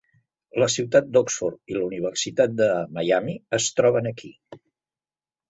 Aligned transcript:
La 0.61 0.67
ciutat 0.75 1.11
d'Oxford 1.17 1.73
i 1.73 1.77
la 1.79 1.83
Universitat 1.89 2.57
de 2.63 2.71
Miami 2.97 3.37
es 3.61 3.69
troben 3.83 4.11
aquí. 4.15 4.35